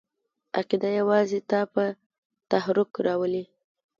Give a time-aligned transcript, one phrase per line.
[0.59, 1.83] عقیده یوازې تا په
[2.51, 3.43] تحرک راولي!